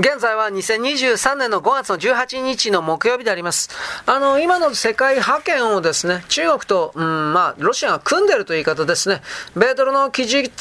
[0.00, 3.68] 現在は2023年の5月の18日の木曜日であります。
[4.06, 9.20] あの、今の世界覇権をですね、中国と、うん、まあ、ロシアが組んでるという言い方ですね、
[9.54, 10.56] 米ドルの基軸、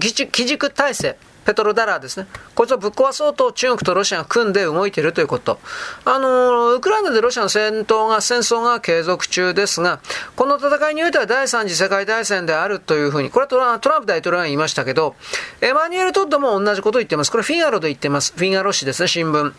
[0.00, 2.26] 基軸体制、ペトロダラーですね。
[2.54, 5.58] こいつをぶっ壊そうと中国とロシアが組んで動いているということ。
[6.04, 10.00] あの、ウクライナでロシアの戦闘が、戦争が継続中ですが、
[10.36, 15.14] この戦いにおいては第三次世界大戦であるというふうに、これはトラトランプ大統領が言いましたけど、
[15.60, 17.30] エマニュエル・トッドも同じことを言ってます。
[17.30, 18.32] これフィンガロで言ってます。
[18.34, 19.52] フィンガロ氏ですね、新聞。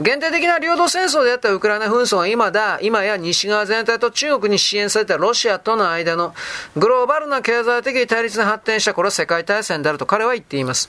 [0.00, 6.34] 限定的な領土戦争であったウクライナ紛争は今だ、今や西側全体と中国に支援されたロシアとの間の
[6.76, 10.88] グローバルな経済的対立に発展したこれは世界大戦であると彼は言っています。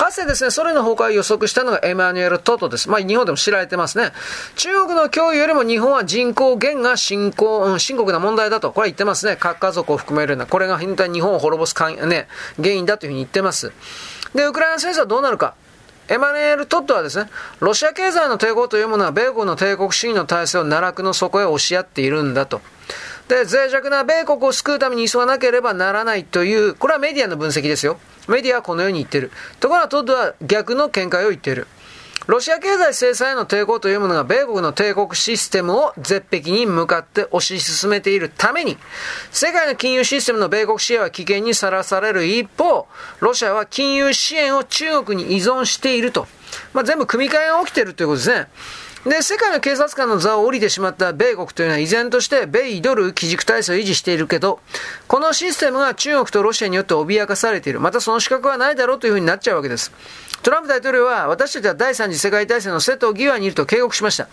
[0.00, 2.88] かつてですね、ソ連の崩壊を予測したのがエマニュエル・トトです。
[2.88, 4.12] まあ、日本でも知られてますね。
[4.56, 9.36] 中国の脅威よりも日本は人口減が深刻、うん、深刻な問題だと、これは言ってますね。
[9.36, 13.72] 核家族を含めるような、これが日本を滅ぼすかん、ね、原因だというふうに言ってます。
[14.34, 15.52] で、ウクライナ戦争はどうなるか。
[16.10, 17.30] エマニュエル・トッドはですね、
[17.60, 22.60] ロシア経済の抵抗というものは米国の帝国主義の体制を奈落の底へ押し合っているんだと。
[23.28, 27.96] で、脆弱な米国を救うために急がなければならないという、これはメディアの分析ですよ。
[28.26, 29.30] メディアはこのように言ってる。
[29.60, 31.68] ところがトッドは逆の見解を言っている。
[32.26, 38.76] ロシア経済制裁への抵抗というものが米国の帝国システムを絶壁に向かって推し進めているために、
[39.30, 42.86] 世界の金融システムの米国支援は危険にさらされる一方、
[43.20, 46.28] ロシアは金融支援を中国に依存していると。
[46.72, 48.48] まあ、全部組み替えが起きているということですね。
[49.04, 54.60] で、世界の警察官の座を降りてしまった米国というのは依然として米ドル基軸体制を維持しているけど、
[55.08, 57.80] このシステムが中国とロシアによって脅かされている。
[57.80, 59.90] またその資格はないだろうというふうになっちゃうわけです。
[60.42, 64.28] トランプ大統領は私たちは第三次世界大戦の瀬戸際にいると警告しました。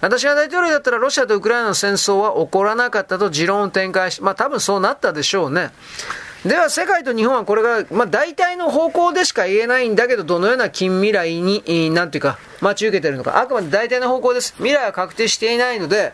[0.00, 5.70] 私が大統領だったらロシアとウクライナの戦争は起こらなかったと持論を展開し、まあ多分そうなったでしょうね。
[6.44, 13.40] では世界と日本はこれが、まあ、大体の方向でしか言えないんだけど、どのような近未来に、なんていうか、待ち受けているのか。
[13.40, 14.52] あくまで大体の方向です。
[14.58, 16.12] 未来は確定していないので、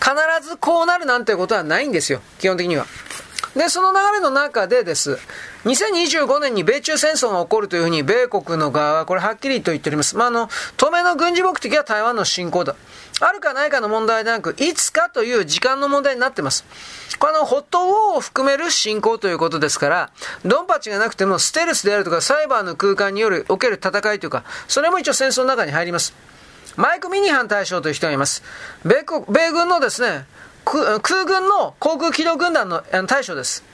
[0.00, 0.12] 必
[0.46, 2.20] ずこうなるなんてことはないんですよ。
[2.38, 2.84] 基本的には。
[3.56, 5.18] で、その流れの中でです。
[5.64, 10.16] 2025年に米中戦争が起こるというふうに、米国の側はこれはっきりと言っております。
[10.16, 12.74] まあ、あの、当面の軍事目的は台湾の侵攻だ。
[13.20, 16.64] あるかないかの問題でなく、いつかという時間の問題になってます。
[17.20, 20.10] このホットウォーを含める侵攻ということですから、
[20.44, 26.12] ドンパチがなくてもステルスであるとかサイバーの空間による、おける戦いというか、それも一応戦争の中に入ります。
[26.76, 28.42] マイク・ミニハン大将という人がいます。
[28.84, 30.26] 米国、米軍のですね、
[30.64, 33.64] 空軍の航空機動軍団の大将です。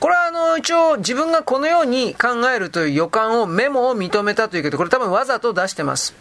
[0.00, 6.14] これはあの、一応自分がこのように考えるという予感をメモを認めたというけど、これ多分わざと出してます。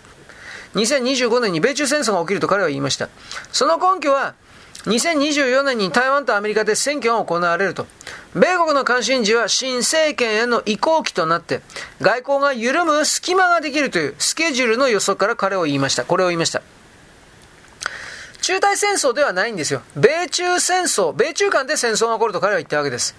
[0.76, 3.10] 2025年に米中戦争が起きると彼は言いました。
[3.52, 4.36] その根拠は、
[4.86, 7.88] 2024年に台湾とアメリカで選挙が行われると。
[8.36, 11.62] 米国の関心事は新政権への移行期となって、
[12.02, 16.04] 外交が緩む隙間ができるというスケジュールの予測から彼を言いました。
[16.04, 16.62] これを言いました。
[18.44, 19.82] 中台戦争ではないんですよ。
[19.96, 23.16] 米中戦争、米中間で戦争が起こると彼は言ったわけです。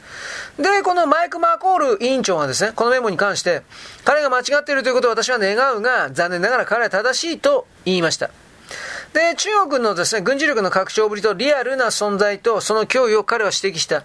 [0.58, 3.62] で、このマイク・マーコール委員長がですね、このメモに関して、
[4.04, 8.28] 彼が間違っているということを私は願うが、残念ながら彼は正しいと言いました。
[9.14, 14.04] で、中国のですね、軍事力の拡張ぶりとリアルな存在とその脅威を彼は指摘した。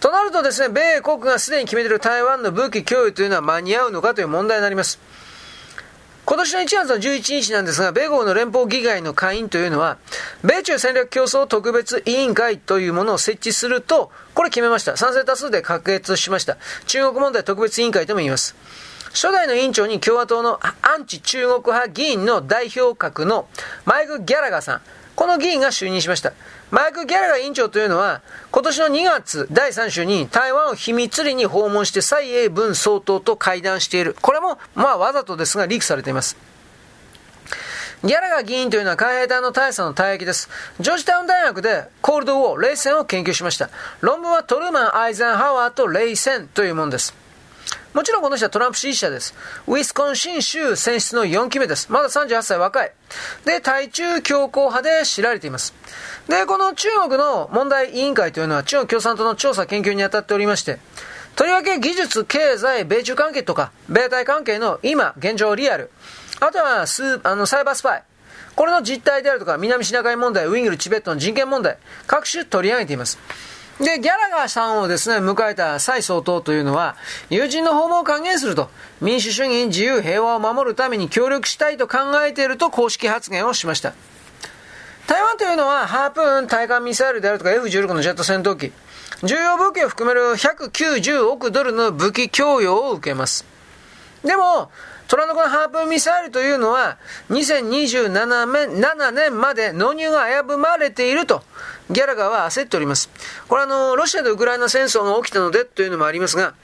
[0.00, 4.98] となるとですね、米国がすでに決めている台湾の武器供与というのは間に合うのかという問題になります。
[6.24, 9.98] 今年の1月の11日なんですが、米国の連邦議会の会員というのは、
[10.44, 14.96] 米中戦略競争特別委員会というものを設置すると、これ決めました。
[14.96, 16.58] 賛成多数で可決しました。
[16.86, 18.54] 中国問題特別委員会とも言います。
[19.12, 23.48] 初代の委員長に共和党のアンチ中国派議員の代表格の
[23.84, 24.80] マイク・ギャラガーさん。
[25.14, 26.32] この議員が就任しました。
[26.70, 34.16] マイク・ギャラガー委員長というのは、今年の2月第3週に台湾を秘密裏に訪問して蔡英文総統と会談している。
[34.20, 36.36] これも、まあわざとですが、リークされています。
[38.04, 40.48] ギャラガー議員というのは海兵隊の大佐の退役です。
[40.80, 43.70] ジョージタウン大学でコールドウォー、冷戦を研究しました。
[44.00, 47.21] 論文はトルーマン・アイゼンハワーと冷戦というものです。
[47.94, 49.34] もちろんこの人はトランプ支持者です。
[49.66, 51.92] ウィスコンシン州選出の4期目です。
[51.92, 52.92] まだ38歳若い。
[53.44, 55.74] で、対中強硬派で知られています。
[56.28, 60.78] で、この中国の問題委員会というのは中国共産党の調査研究に当たっておりまして、
[61.36, 65.90] とりわけ技術、経済、米中関係とか、米台関係の今、現状リアル、
[66.40, 68.02] あとはスあのサイバースパイ、
[68.54, 73.18] これの実態であるとか、南シナ海問題、ウイングル、チベットの人権問題、各種取り上げています。
[73.82, 76.94] で、ギャラガーさんをですね、迎えた蔡総統というのは、
[77.30, 78.70] 友人の訪問を歓迎すると、
[79.00, 83.92] 民主主義、自由、平和を守るために協力したいと考えていると公式発言をしました。
[85.08, 88.72] 台湾というのは、ハープーン対艦ミサイルであるとか F16 のジェット戦闘機、
[89.24, 93.44] 重要武器を含める190億ドルの武器供与を受けます。
[94.24, 94.70] でも、
[95.08, 96.96] 虎の子のハープンミサイルというのは、
[97.30, 101.42] 2027年まで納入が危ぶまれていると、
[101.92, 103.10] ギャラガーは焦っております。
[103.48, 106.54] これあの、ロシアとウクライナ戦争が起きたのでというのもありますが、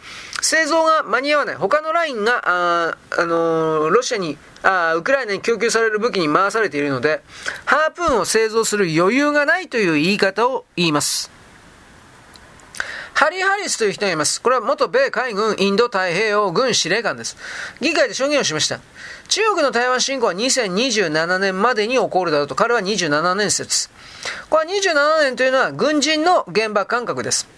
[0.40, 1.54] 製造が間に合わない。
[1.56, 7.22] 他のラインが、あ、あのロシアに、あウクライナに供給される武器に回されているので、
[7.64, 11.30] ハープーンを製造する余裕がないという言い方を言います。
[13.18, 14.40] ハリー・ハリスという人がいます。
[14.40, 17.36] これは元米海軍インド太平洋軍司令官です。
[17.80, 18.78] 議会で証言をしました。
[19.26, 23.90] 中国の台湾侵攻は2027年までに起こるだろうと、彼は27年説。
[24.50, 27.48] これは27年というのは軍人の現場感覚です。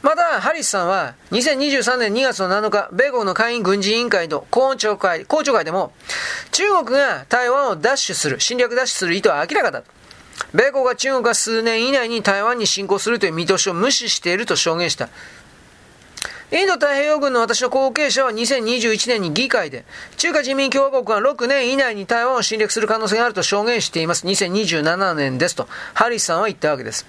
[0.00, 5.92] また、ハリスさんは2023年2月の7日、米国の会員軍事委員会の公聴会、公聴会でも、
[6.52, 9.82] 中国が台湾を奪取する、侵略奪取する意図は明らかだ。
[10.54, 15.08] 米国が中国が数年以内に台湾に侵攻するという見通しを無視していると証言した。
[16.50, 19.84] インド太平洋軍の私の後継者は2021年に議会で、
[20.16, 24.26] 中華人民共和国が6年以内に台湾を侵略する可能性があると証言しています。
[24.26, 27.06] 2027年ですと、ハリスさんは言ったわけです。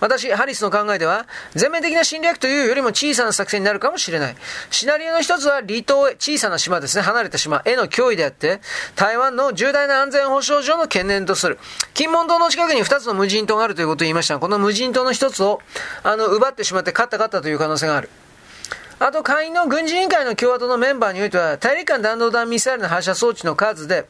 [0.00, 4.36] 私、ハリスの考えでは、全面的な侵略というよりも小さな作戦になるかもしれない。
[4.70, 8.60] シナリオの一つは離島へ、小さな島ですね、離れた島への脅威であって、
[8.94, 11.58] 台湾の重大な安全保障上の懸念とする。
[11.94, 15.62] 金門島の近くに二つの無人島があるということを言いましたが、この無人島の一つを、
[16.02, 18.10] あの、奪ってしまって勝った勝ったという可能性がある。
[18.98, 24.06] あと、会員の軍事委員会の共和党のメンバーにおいては、大陸間弾道弾ミサイルの発射装置の数で、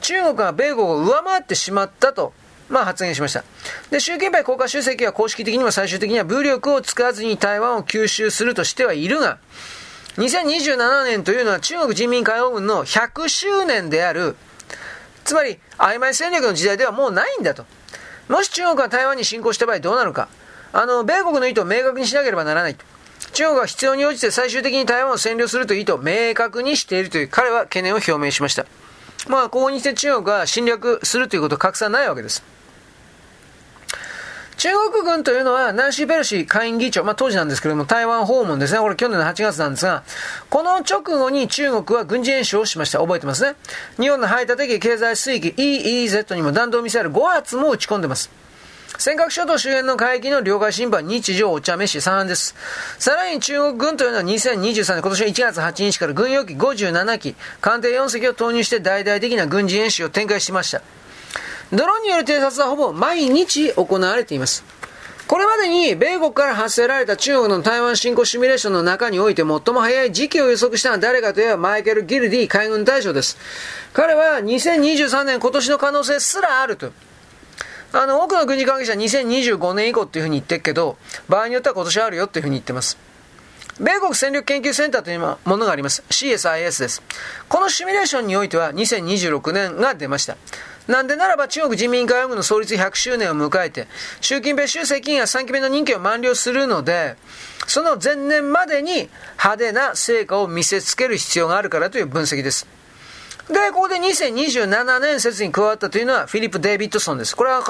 [0.00, 2.32] 中国が米国を上回ってしまったと
[2.68, 3.44] まあ、発言しました。
[3.90, 9.38] で、習近平国家主席は公式的には最終的には武力を使わずに台湾を吸収するとしてはいるが、
[10.18, 14.36] 2027年というのは中国人民解放軍の100周年である、
[15.24, 17.64] つまり曖昧戦略の時代ではもうないんだと。
[18.28, 20.28] もし中国が台湾に侵攻した場合どうなるか。
[20.72, 22.84] あの、米国の意図を明確にしなければならないと。
[23.32, 28.66] 中国が必要に応じて最終的に台湾を占領するという意図明確にしているという彼は懸念を表明しました。
[29.28, 32.42] まあ、ここにして中国が侵略するということは格差ないわけです。
[34.58, 38.80] 中国軍というのは、ナンシー・ペロシ下院議長、まあ当時なんですけれども、台湾訪問ですね。
[38.80, 40.02] これ去年の8月なんですが、
[40.50, 42.98] この直後に中国は軍事演習をしました。
[42.98, 43.54] 覚えてますね。
[44.00, 48.30] 日本の排他的経済水域 EEZ にも弾道ミサイル5発も撃ち込んでます。
[48.98, 52.52] 尖閣諸島周辺の海域の領海侵犯、日常お茶飯3で市。
[52.98, 60.82] さらに中国軍というのは2023年、今年の1月8日から軍用機57機、艦艇4隻を投入して大々的な軍事演習を展開しました。
[61.72, 64.64] ドローンによる偵察はほぼ毎日行われています。
[65.28, 73.36] これまでに米国から発せられた中国の台湾侵攻シミュレーションの中において最も早い時期を予測したのは誰かといえばマイケル・ギルディ海軍大将です。
[73.92, 76.90] 彼は2023年今年の可能性すらあると。
[77.92, 80.98] あの、多くの軍事関係者は2025年以降っていうふうに言ってるけど、
[81.28, 82.98] 場合によっては今年あるよっていうふうに言ってます。
[83.80, 86.02] 米国戦略研究センターというものがあります。
[86.10, 87.02] CSIS です。
[87.48, 90.36] このシミュレーションにおいては2026年が出ました。
[90.88, 93.86] なんでならば中国人民解放軍の創立100周年を迎えて、
[94.20, 97.16] 習近平主席が3期目の任期を満了するので、
[97.66, 102.66] その前年までに派手な成果を見せつける必要があるからという分析です。
[103.48, 107.34] で、ここで2027年説に加わったというのはフィリップ・デイビッドソンです。
[107.34, 107.62] これは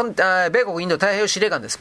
[0.51, 1.79] 米国インド太平洋司令官です。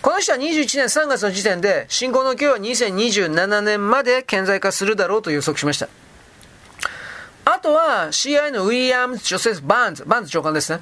[0.00, 5.88] この人は21年3月の時点で、侵攻の勢いは2027年まで顕在化するだろうと予測しました。
[7.44, 10.80] あとは CIA のウィリアム・ジョセフ・バーンズ、バーンズ長官ですね。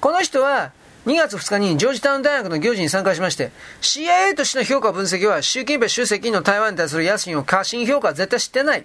[0.00, 0.72] この人は
[1.06, 8.84] 2月2日にジョージタウン大学の行事に参加しまして、CIA としての評価分析は習近平主席の台湾に対する野心を過信評価は絶対知ってない。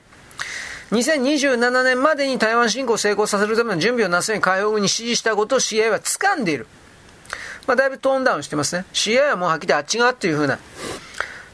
[0.92, 6.68] 2027年までに台湾侵攻を成功させるための準備をなすように海洋軍に指示したことを CIA は掴んでいる。
[7.66, 8.86] まあ、だいぶトーンダウンしてますね。
[8.92, 10.60] CIA はもうはっきりあっち側っていうふうな。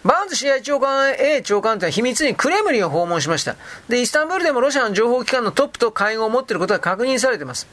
[0.03, 3.57] バーンズ CIA 長官 A 長官というのは秘密にクレムリンを訪問しました。
[3.89, 7.67] で、イスタンブールでもロシアの情報機関のトップと会合を持っていることが確認されています。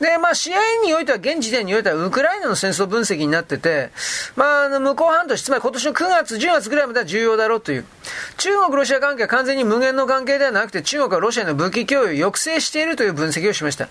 [0.00, 3.90] で、まあ、試合においては、現時点においては、ウクライナの戦争分析になってて、
[4.34, 7.84] まあ、あの、向こう半年、つまり今年の9月、10月ぐらいまでは重要だろうという。
[8.38, 13.88] 中国、ロシア関係は完全に無限の関係ではなくて、中国はロシアの武器供与を抑制しているという分析をしました。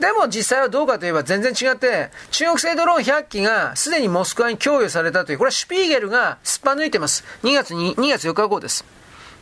[0.00, 7.22] でも実際はどうかといえば全然違って、中国製ドローン100機がすでにモスクワに供与されたという、これはシュピーゲルがすっぱ抜いてます。
[7.42, 8.84] 2月に、2月4日後です。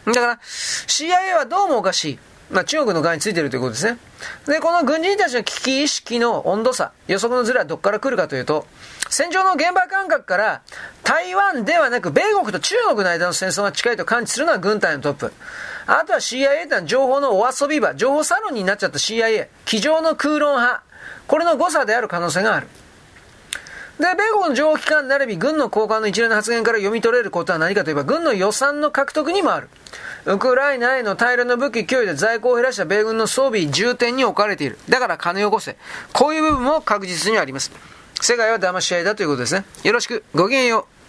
[0.07, 2.19] だから、CIA はどうもおかしい。
[2.53, 3.99] まあ、中国の側についてるということですね。
[4.47, 8.67] で、この軍人たちの危機意識の温度差、予測のズレはどこから来るかというと、
[9.09, 10.63] 戦場の現場感覚から、
[11.03, 15.33] 台湾ではなく米国と中国の間の戦争が近いと感知するのは軍隊のトップ。
[15.87, 20.83] あとは CIA ってのは情報のお遊び場、情報サロンになっちゃった CIA、机上の空論派、
[21.27, 22.69] これの誤差である可能性がある。
[24.03, 29.69] で、米国の情報機関並び軍の高官の一連の発言から読み取れることは何かといえば、軍の予算の獲得にもある。
[30.27, 34.79] ウクライナへの大量の武器供与で在庫を減らした米軍の装備重点に置かれている。
[34.89, 35.77] だから金を起こせ。
[36.13, 37.71] こういう部分も確実にあります。
[38.21, 39.65] 世界は騙し合いだということですね。
[39.85, 40.25] よろしく。
[40.35, 41.02] ごきげんよう。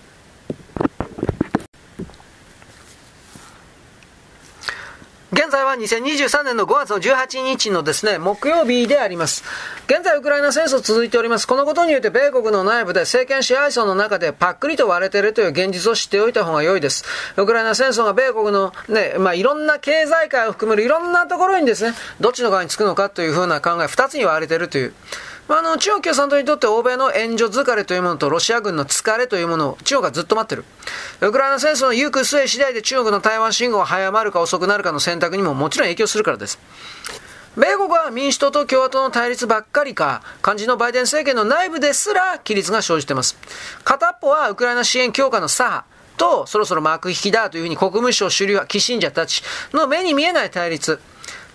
[5.34, 9.44] 現在は2023年の5月の18日のですね、木曜日であります。
[9.88, 11.48] 現在ウクライナ戦争続いております。
[11.48, 17.04] このことによって米国の内部で政権支配層の中でパックリと割れているという現実を知っておいた方が良いです。
[17.36, 24.94] ウクライナ戦争が米国のね、まあ、いろんな経済界を含めるいろんなところにですね、どっちの側につくのかというふうな考え、二つに割れているという。
[25.48, 30.64] まああの、中国共産党にとって欧米の援助疲れというものとロシア軍の疲れというものを中国がずっと待ってる。
[31.22, 36.60] ウクライナ戦争の行く末次第で中国の台湾信号が早まるか遅くなるかの選択にももちろん影響するからです。
[37.56, 43.38] 米国は民主党と共和党の対立ばっかりか、肝心のバイデン政権の内部ですら規律が生じています。
[43.84, 45.94] 片っぽはウクライナ支援強化の左派。
[46.16, 51.00] と、そろそろ幕引きだというふうに国務省主流派、寄信者たちの目に見えない対立。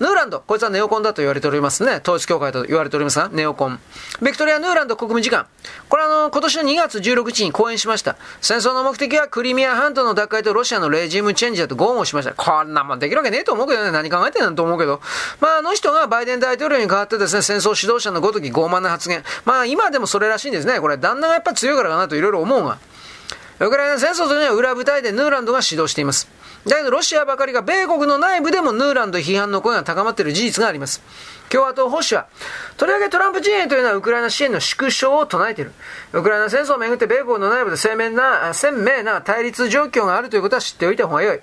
[0.01, 2.01] ヌーランド、こいつはネオコンだと言われておりますね。
[2.03, 3.81] 統一教会と言われておりますが、ネオコン。
[4.23, 5.47] ベクトリア・ヌーランド国務次官。
[5.89, 8.17] これはあの、今年の2月16日に講演しました。
[8.41, 12.33] 戦争の目的はクリミア半島の奪回とロシアのレジームチェンジだと豪語しました。
[12.33, 13.91] こんなもんできるわけねえと思うけどね。
[13.91, 15.01] 何考えてんだと思うけど。
[15.41, 19.25] まあ、あの人がバイデン大統領に代わってですね、戦争指導者のごとき傲慢な発言。
[19.45, 20.79] まあ、今でもそれらしいんですね。
[20.81, 22.79] これ、旦那がやっぱ強いからかなといろいろ思うが。
[23.61, 26.29] ウクライナ戦争というのは裏舞台でヌーランドが指導しています。
[26.69, 31.03] だけどロシアばかりが米国の内部でもヌーランド批判の声が高まっている事実があります。
[31.49, 32.27] 共和党保守は、
[32.77, 35.73] とりわけトランプ陣営というのはウクライナ支援の縮小を唱えている。
[36.13, 41.41] ウクライナ戦争をめぐって米国の内部で鮮明な、鮮明な対立状況があるということは知っておいた方が良い。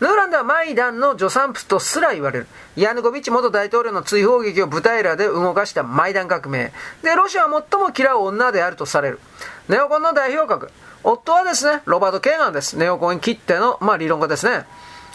[0.00, 2.46] ヌーランドはマイダンの助産婦とすら言われる。
[2.74, 6.72] ヤヌコビッチ元大統領の追放劇を舞台裏で動かしたマイダン革命。
[7.02, 9.20] で、ロシアは最も嫌う女であるとされる。
[9.68, 10.70] ネオコンの代表格。
[11.04, 12.76] 夫はですね、ロバート・ケーガンです。
[12.76, 14.64] ネオコン切っての、まあ、理論家ですね。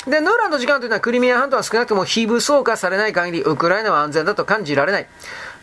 [0.06, 5.08] で、ヌーランド時間というのはクリミア半島は少なくとも非武装化されない限り、ウクライナは安全だと感じられない。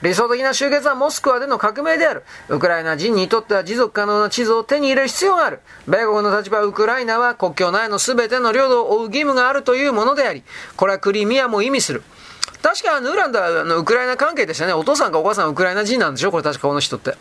[0.02, 2.24] 理想的な終結はモスクワでの革命である。
[2.48, 5.60] ウクライナ人にとっては持続可能な地図を手に入れる必要がある。
[5.86, 10.42] 米国の立場はウクライナは国境内の全ての領土を追う義務があるというものであり、
[10.76, 12.02] これはクリミアも意味する。
[12.60, 14.74] 確かヌーランドはあのウクライナ関係でしたね。
[14.74, 16.30] お父さんかお母さんウクライナ人なんでしょ？
[16.30, 17.14] これ確かこの人って。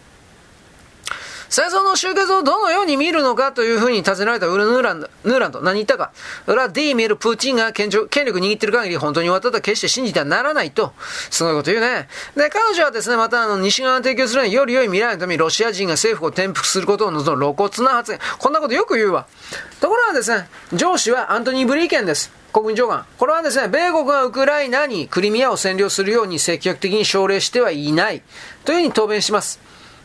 [1.53, 6.11] 戦争の終結をどのように見るのかというふうに尋ねられたウルヌーランド、ヌーランド、何言ったか。
[6.47, 10.93] ウラディーミル・プーチンが権力握ってる限り本当に終わったと決して信じてはならないと、
[11.29, 12.09] すごいこと言うね。
[12.35, 18.19] で、彼女はですね、またあの、西側が提供するより良い未来のためにロシア人が政府を転覆することを望む露骨な発言。
[18.39, 19.27] こんなことよく言うわ。
[19.79, 22.31] ところがですね、上司はアントニー・ブリーケンです。
[22.51, 23.05] 国務長官。
[23.19, 28.23] これはですね、米国がウクライナにクリミアを占領するように積極的に奨励してはいない
[28.65, 29.59] というふうに答弁します。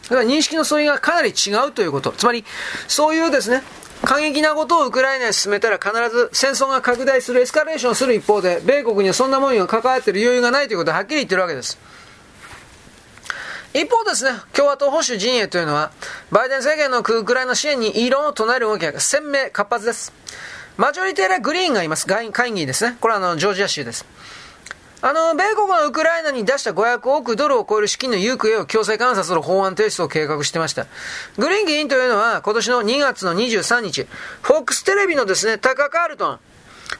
[0.04, 2.12] だから認識の相違がかなり違うということ。
[2.12, 2.44] つまり、
[2.86, 3.62] そういうですね、
[4.04, 11.78] 過激なことをウクライナに進めたら必ず戦争が拡大する、エスカレーションする一方で、米国にはそんなものに関わっている余裕がないということをはっきり言ってるわけです。
[13.74, 15.92] 一方ですね、共和党保守陣営というのは、
[16.30, 20.12] バイデン政権のウクライナ支援に異論を唱える動きが鮮明、活発です。
[20.78, 22.06] マジョリティーグリーンがいます。
[22.06, 22.96] 会議ですね。
[23.00, 24.06] これはあの、ジョージア州です。
[25.00, 30.86] あの、米国がウクライナに出した500億ドルを超える資金の行方を強制監査する法案提出を計画してました。
[31.36, 34.08] グリーン議員というのは、今年の2月の23日、
[34.42, 36.38] フォックステレビのですね、タカ・カールトン、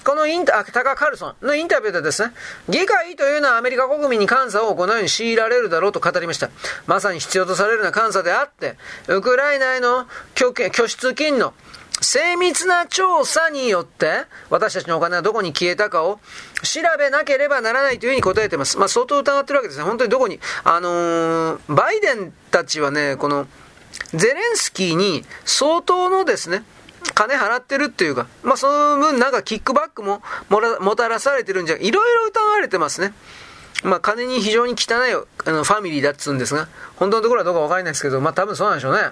[0.04, 2.32] このインタ、タカ・カルソンのインタビューでですね、
[2.68, 6.50] 議会というのはアメリカ国民に監査を行うように強いられるだろうと語りました。
[6.86, 8.76] まさに必要とされるような監査であって、
[9.08, 10.52] ウクライナへの拠
[10.86, 11.52] 出金の
[12.00, 16.20] 精密な調査によって、私たちのお金はどこに消えたかを
[16.62, 18.78] 調べなければならないというふうに答えてます。
[18.78, 19.84] まあ、相当疑ってるわけですね。
[19.84, 23.46] 本当にどこに、あのー、バイデンたちはね、この、
[24.14, 26.62] ゼレンスキーに相当のですね、
[27.14, 33.12] 金払ってるっていうか、まあ、その分なんかキックバックももたらされてるんじゃ、いろいろ疑われてますね。
[33.84, 35.14] まあ、金に非常に汚い
[35.46, 39.10] あのファミリーだっつうんですが、本当のところはどうかわからないですけど、まあ、多分そうなんでしょうね。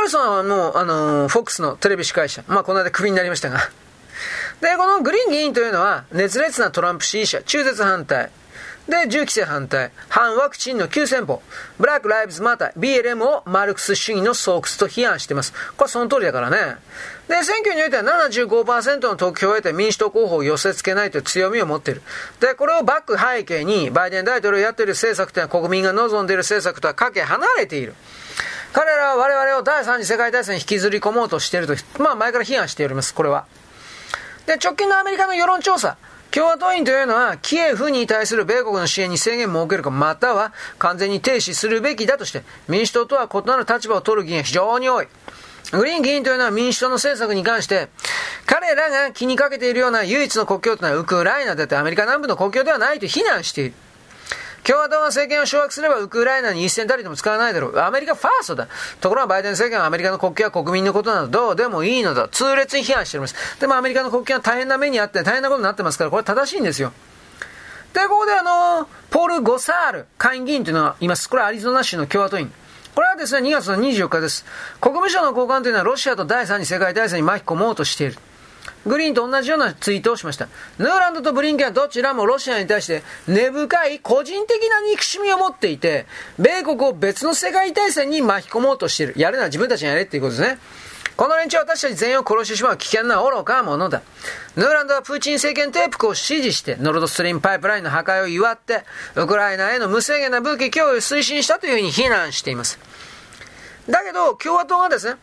[0.00, 2.42] カルソンはもう、あのー、フォックスのテレビ司会者。
[2.48, 3.58] まあ、この間クビになりましたが。
[4.62, 8.30] で、このグリーン議員というのは、熱烈なトランプ支持者、中絶反対。
[8.88, 11.42] で、銃規制反対、反ワクチンの急先鋒、
[11.78, 15.52] ブラック・ライブズ・マター、BLM をマルクス主義の巣窟と批判しています。
[15.76, 16.76] これその通りだからね。
[17.28, 22.00] で、選挙においては75%の得票を得て民主党候補を寄せ付けないという強みを持っている。
[22.40, 27.94] で、これをバック背景に、バイデン大統領やっている政策というのは国民が望んでいる政策とはかけ離れている。
[28.72, 33.46] 彼らは我々を第三次世界大戦に引きずり込もうとしていると、まあ前から批判しております、これは。
[34.46, 35.96] で、直近のアメリカの世論調査。
[36.30, 45.08] 共和党員というのは、キエフに対する米国の支援に制限を設けるか、または完全に停止するべきだとして、民主党とは異なる立場を取る議員が非常に多い。
[45.72, 47.88] グリーン議員というのは民主党の政策に関して、
[48.46, 53.74] 彼らが気にかけているような唯一の国境というのはウクライナであってアメリカ南部の国境ではないと非難している。
[54.64, 57.78] 共和党が政権を掌握すればウクライナに一銭たりとも使わないだろう。
[57.78, 58.68] アメリカファーストだ。
[59.00, 62.28] ところがバイデン政権はアメリカの国境は国民のことなどどうでもいいのだ。
[62.28, 63.60] 痛烈に批判しております。
[63.60, 66.92] でもアメリカの国境は大変な目にあって大変なことになってますから、これは正しいんですよ。
[67.92, 71.28] で、ここであの、ポール・ゴサール、下院議員というのがいます。
[71.28, 72.52] これはアリゾナ州の共和党員。
[72.94, 74.44] これはですね、2月の24日です。
[74.80, 78.16] 国務省の高官というのはロシアと第三次世界大戦に巻き込もうとしている。
[78.86, 80.48] グリーンと同じようなツイートをしました。
[80.78, 86.06] ヌーランドとブリンケンはどちらもロシアに対して根深い個人的な憎しみを持っていて、
[86.38, 89.14] 米国を別の世界大戦に巻き込もうとしている。
[89.16, 90.58] やるなら自分たちにやれっていうことですね。
[91.16, 94.00] この連中は私たち全員を殺してしまう危険な愚か者だ。
[94.56, 98.84] ヌーランドはプーチン政権転覆を支持して、ノルドストリームパイプラインの破壊を祝って、
[99.16, 102.78] ウクライナへの無制限な武器供与を推進したというふうに非難しています。
[103.86, 105.16] だけど、共和党はですね、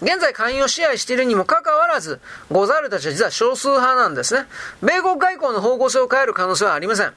[0.00, 4.46] 現在下院を支配しているにもかかわらず、ゴザールたちは実は少数派なんですね。
[4.82, 7.12] 米国外交の方向性を変える可能性はありません。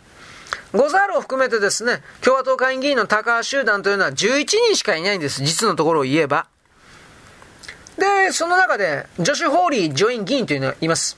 [0.74, 5.44] ゴザールを含めてですね、共和党下院議員のタカー集団というのは11人しかいないんです。
[5.44, 6.48] 実のところを言えば。
[7.98, 11.18] で、その中で、ジョシュ・ホーリー上院議員というのがいます。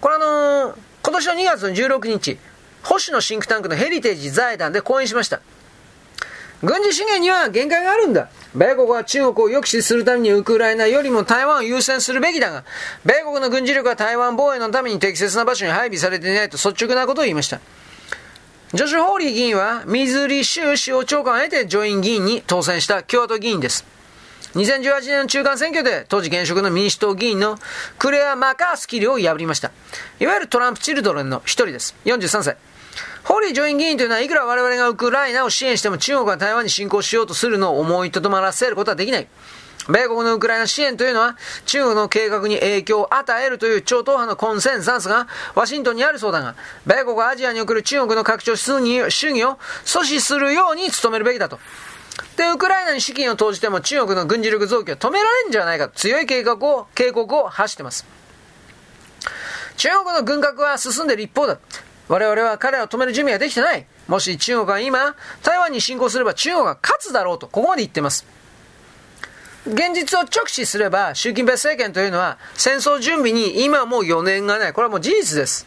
[0.00, 2.38] これあのー、今年の2月の16日、
[2.82, 5.40] 保守のシンクタンクのヘリテージ財団で講演しました。
[6.62, 8.28] 軍事資源には限界があるんだ。
[8.54, 12.64] 米国は中国を抑止するためにウクライナよりも台湾を優先するべきだが、
[13.04, 17.60] 米国の軍事力は台湾防衛のために適切な場所に配備されていないと率直なことを言いました。
[18.74, 23.84] ジョシュ・ホーリー議員は、ミズリ州司法長官を得て上院議員に当選した共和党議員です。
[24.54, 27.58] 2018年の中間選挙で当時現職の民主党議員の
[27.98, 29.72] クレア・マカースキルを破りました。
[30.20, 31.94] いわゆるトランプ・チルドレンの一人です。
[32.04, 32.56] 43歳。
[33.24, 39.28] ホーリー上院議員というのは、いくら我々がウクライナを支援しても中国が台湾に侵攻しようとするのを思いとどまらせることはできない。
[39.88, 41.36] 米国のウクライナ支援というのは、
[41.66, 46.54] 中国の計画に影響を与えるという超党派のコンセンサスがワシントンにあるそうだが、
[46.86, 51.58] 米国はアジアに送る中国の拡張主義を阻止するように努めるべきだと。
[52.36, 58.06] で、ウクライナに資金を投じても中国の軍事力増強を止められるんじゃないかと強い計画を、警告を発しています。
[59.76, 61.58] 中国の軍拡は進んでいる一方だ。
[62.08, 63.86] 我々は彼らを止める準備ができてない。
[64.08, 68.26] もし中国が今、台湾に侵攻すれば中国が勝つだろうと、ここまで言ってます。
[69.66, 74.72] 現実を直視すれば、習近平政権というのは、戦争準備に今もう4年がない。
[74.72, 75.66] これはもう事実です。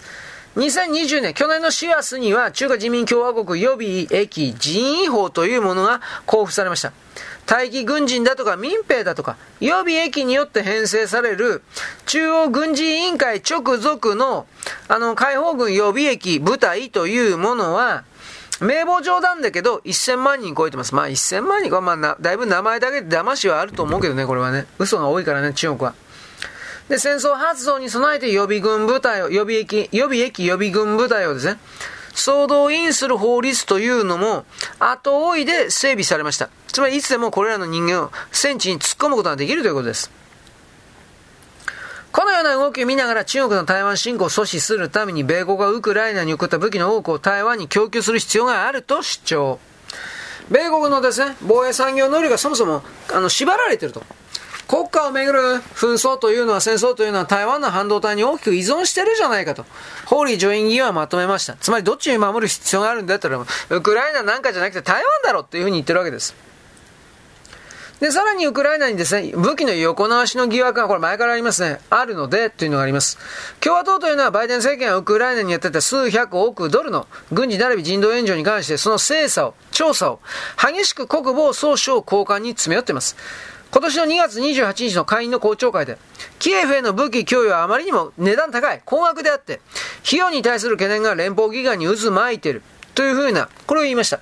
[0.58, 6.94] 2020年、去年の4月には中華人民共和国予備役人員法というものが交付されました。
[7.48, 11.64] 待機軍人だとか民兵だとか、予備役によって編成される
[12.06, 14.48] 中央軍事委員会直属の、
[14.88, 18.04] あの、解放軍予備役部隊というものは、
[18.62, 20.96] 名簿上なんだけど、1000万人超えてます。
[20.96, 24.66] まあ1000万人は、まあだいぶ名前だけで騙しはあると思うけどね、これはね。
[24.80, 25.94] 嘘が多いからね、中国は。
[26.90, 31.58] で、戦争発動に備えて予備軍部隊を、予備役、予備役予備軍部隊をですね、
[32.16, 34.46] 総動員する法律というのも
[34.80, 36.50] 後追いで整備されました。
[36.68, 40.10] つまりいつでもこれらの人間を戦地に突っ込むことができるということです。
[42.12, 49.60] このような動きを見ながら中国の台湾侵攻を阻止するために米国がウクライナに送った武器の多くを台湾に供給する必要があると主張。
[50.50, 54.02] 米国のですね、防衛産業能力がそもそもあの縛られてると。
[54.68, 55.40] 国家をめぐる
[55.76, 59.66] 紛争というのは戦争というのは台湾の半導体に大きく依存してるじゃないかと、
[60.06, 61.54] ホーリー上院議員はまとめました。
[61.54, 66.36] つまりどっちに守る必要があるんだったら、ウクライナなんかじゃなくて台湾だろっていうふうに言ってるわけです。
[68.00, 73.18] で、さらにウクライナにですね、武器の横流しの疑惑が、これ前からありますね、あるので、というのがあります。
[73.62, 80.20] 共和党というのは、バイデン政権はウクライナにやってた数百億ドルの軍事並び人道援助に関して、その精査を、調査を、
[80.58, 83.16] 激しく国防総省高官に詰め寄っています。
[83.76, 85.98] 今年の2月28日の会員の公聴会で、
[86.40, 89.60] キエフへの武器供与はあまりにも値段高い、高額であって、
[90.08, 92.62] 費用に対する懸念が連邦議会に渦巻いている、
[92.94, 94.22] というふうな、これを言いました。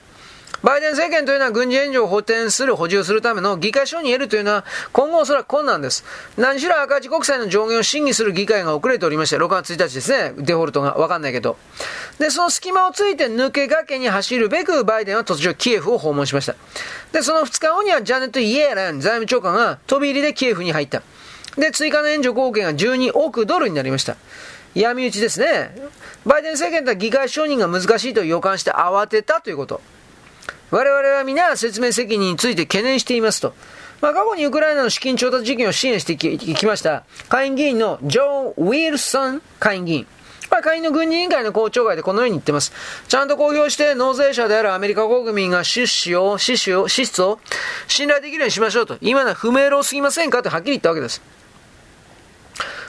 [0.63, 6.05] バイデン政権というのは軍事援助を補填する、補充するための議会承認を得るというのは、今後おそらく困難です。
[6.37, 11.57] 何しろ赤字国債の上限を審議する議会が遅れておりまして、6月1日ですね、デフォルトがわかんないけど。
[12.17, 16.55] で、その隙間をついて抜け駆けに走るべく、バイデンは突如キエフを訪問しました。
[17.11, 21.01] で、その2日後にはジャネット・イエーレン財務長官が飛び入りでキエフに入った。
[21.57, 24.15] で、追加の援助貢献が12億ドルになりました。
[24.75, 25.75] 闇討ちですね。
[26.25, 29.81] バイデン政権とは議会承認が難しいと予感して慌てたということ。
[30.73, 33.53] 我々は皆説明責任について懸念していますと。
[34.01, 40.07] まあ、過去にウクライナの資金調達事件を支援してきました、下院議員のジョー・ウィルソン下院議員。
[40.53, 42.71] ぱい会員の軍事委員会の公聴会でこのように言ってます。
[43.07, 47.39] ちゃんと公表して納税者であるアメリカ国民が出資を、支出を、支出を
[47.87, 48.97] 信頼できるようにしましょうと。
[49.01, 51.21] 今のは不明朗すぎませんかとはっきり言ったわけです。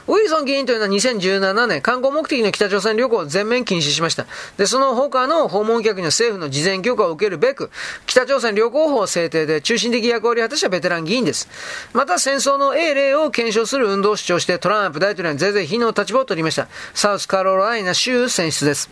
[0.07, 4.27] ウィルソン議員というのは2017年、観光目的の北朝鮮旅行を全面禁止しました。
[4.55, 7.71] で、その他の訪問客には政府の事前許可を受けるべく、
[8.05, 11.49] 北朝鮮旅行法制定で中心的役割を果たしたベテラン議員です。
[11.93, 16.67] また戦争の英例を検証する運動を主張してトランプ大統領にぜいぜい非の立場を取りました。
[16.93, 18.91] サウスカロライナ州選出です。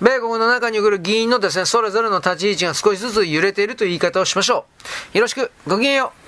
[0.00, 4.64] 米国の中に来る議員のですね、それぞれの立ち位置が少しずつ揺れているという言い方をしましょ
[5.14, 5.18] う。
[5.18, 6.23] よろしく、ごきげんよう。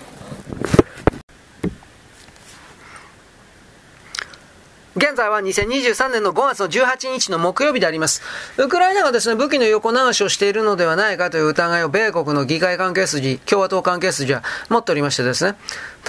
[4.96, 8.22] 現在は2023年の5月の18日の木曜日であります。
[8.56, 15.54] ウクライナがですね、武器の横流しをしているのではないかという疑いを米国の議会関係筋、共和党関係筋は持っておりましてですね、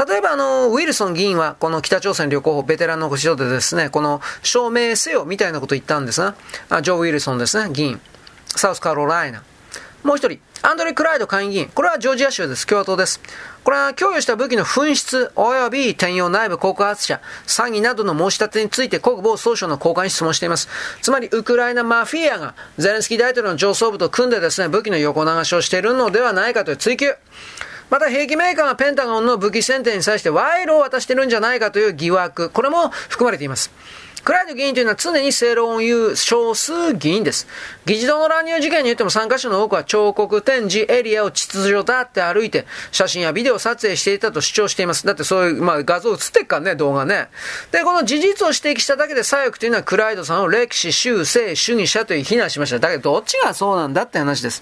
[0.07, 6.35] 例えばあの、ウィルソン議員はこの北朝鮮旅行法ベテランの人でですね、この証明せよみたいなことを言ったんですが、
[6.81, 7.99] ジョー・ウィルソンですね、議員。
[8.55, 9.43] サウスカロライナ。
[10.03, 11.69] もう一人、アンドレ・クライド下院議員。
[11.69, 12.65] これはジョージア州です。
[12.65, 13.19] 共和党です。
[13.63, 20.69] これは供与した武器の紛失及び転用内部告発者、詐欺などの申し立てについて国防総省の高官に質問しています。
[21.01, 27.15] つまり、ウクライナマフィアがゼレンスキー大統領の上層部と組んでですね、武器の横流しをしているのではないかという追及。
[27.89, 33.71] また兵器メーカーがペンタゴンの武器選定に際して賄賂を渡してるんじゃないかという疑惑、これも含まれています。
[34.27, 37.47] クライド議員というのは常に正論を言う少数議員です。
[37.85, 45.05] 議事堂の乱入事件によっても参加者の多くは彫刻展示エリアを秩序立って歩いて写真やビデオ撮影していたと主張しています。
[45.05, 47.29] だってそういう、まあ、画像映ってっからね、動画ね。
[47.71, 52.79] で、この事実を指摘しただけで左翼というのはクライドさんを歴史修正主義者という非難しました。
[52.79, 54.61] だけどどっちがそうなんだって話です。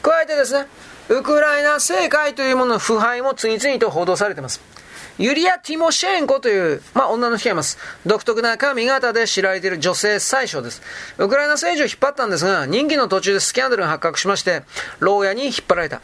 [0.00, 0.68] 加えてですね、
[1.08, 4.73] ウクライナ政界というものの腐敗も次々と報道されています。
[5.18, 7.78] ユリア・ティモシェンコという、まあ、女の人がいます。
[8.04, 10.82] 独特な髪型で知られている女性最初です。
[11.18, 14.62] ウクライナ政治を引っ張ったんですが、任期の途中でスキャンダルが発覚しまして、
[14.98, 16.00] 牢屋に引っ張られた。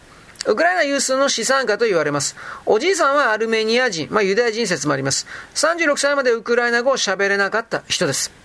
[0.47, 2.37] ウクライナ有数の資産家と言われます。
[2.65, 5.27] おじいさんはアルメニア人、まあ、ユダヤ人説もあります。
[5.55, 8.40] 36歳までウクライナ語を喋れなかった人です。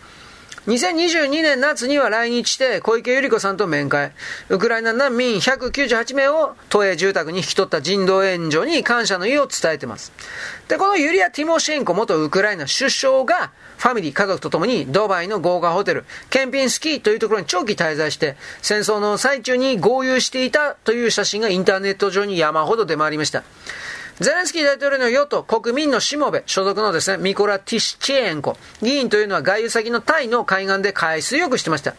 [0.67, 4.13] 2022年夏には来日して小池百合子さんと面会。
[4.49, 10.11] ウクライナ難民198名を都営住宅に引き取った人道援助に感謝の意を伝えています。
[10.67, 23.43] で、このユリア・ティモシェンコ元ウクライナ首相がファミリー、家族と共にドバイの豪華ホテル、ケンピンスキーというところに長期滞在して、戦争の最中に合流していたという写真がインターネット上に山ほど出回りました。
[24.19, 31.95] ゼレンスキー大統領の与党国民のしもべ所属のですね、ミコラ・ティシチェーンコ議員というのは外遊先のタイの海岸で海水浴してました。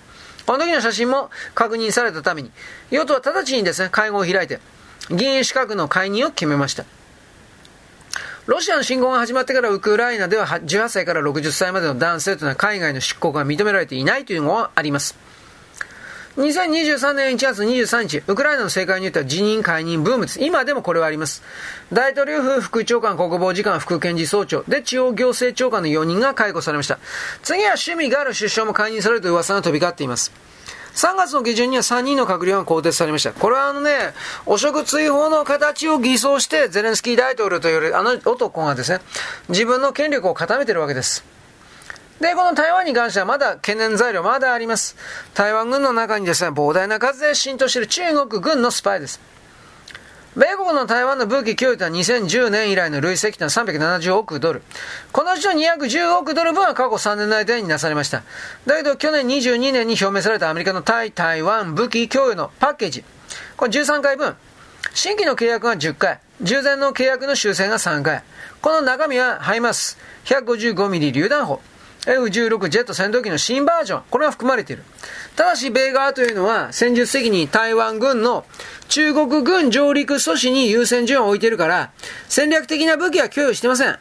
[0.47, 2.51] この時の写真も確認されたために、
[2.91, 4.61] 与党は直ちにですね、会合を開いて、
[5.11, 6.85] 議員資格の解任を決めました。
[8.47, 15.17] ロシアの侵攻が始まってからウクライナでは18歳から60歳までの男性というのは海外の出国が認められていないというのがあります。
[16.37, 20.45] 2023年1月23日、ウクライナの政界によっては辞任解任ブームです。
[20.45, 21.43] 今でもこれはあります。
[21.95, 26.99] 大統領府副長官、国防次官、副検事総長、で、地方行政長官の4人が解雇されました。
[27.43, 30.31] 次は趣味がある首相も解任されるという噂が飛び交っています。
[30.97, 33.33] 3月の下旬には3人の閣僚が更迭されました。
[33.33, 34.13] これはあのね、
[34.45, 39.01] 汚職追放の形を偽装して、ゼレンスキー大統領というあの男がですね、
[39.49, 41.36] 自分の権力を固めてるわけです。
[42.21, 44.97] で、この台湾に関してはまだ懸念材料まだあります。
[45.35, 49.21] 台湾軍の中にですね、膨大な数で浸透している中国軍のスパイです。
[50.37, 54.63] 米国の台湾の武器供与とは2010年以来の累積点370億ドル。
[55.11, 58.23] このうちの210億ドル分は過去3年の間になされました。
[58.67, 63.03] だけど去年22年に表明されたアメリカの対台湾武器供与のパッケージ。
[63.57, 64.37] これ13回分。
[64.93, 66.21] 新規の契約が10回。
[66.43, 68.23] 従前の契約の修正が3回。
[68.61, 71.63] この中身はハイマス 155mm 榴弾砲。
[72.07, 74.85] F16 ジェット戦闘機の新バージョン、これが含まれている。
[75.35, 78.45] ただし、米側というのは、戦術的に台湾軍の
[78.89, 81.91] 中国軍上陸阻止に優先順位を置いているから、
[82.29, 83.99] 戦略的な武器は供与してません。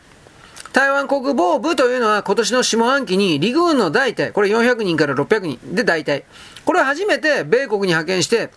[0.71, 6.25] 台湾国防部というのは今年の下半期に陸軍の大隊、これ400人から600人で大隊。
[6.65, 8.51] これを初めて米国に派遣して、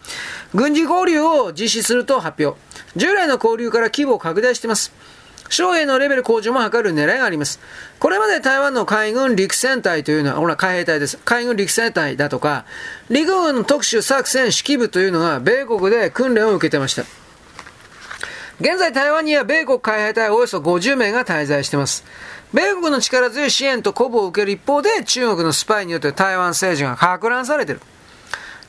[0.52, 2.61] 軍事交流を実施すると発表。
[2.96, 4.92] 従来の交流から規模を拡大しています。
[5.48, 7.61] 将兵のレベル向上も図る狙いがあります。
[7.98, 11.18] これまで台湾の海軍陸戦隊というのは、ほら、海兵隊です。
[11.24, 12.64] 海軍陸戦隊だとか、
[13.08, 17.04] 陸軍特殊作戦指揮部というのが、米国で訓練を受けてました。
[18.61, 22.04] 現在台湾には米国海兵隊およそ50名が滞在しています。
[22.52, 27.80] 米国の力強い支援と鼓舞を受ける一方で、中国のスパイによって台湾政治が攪乱されている。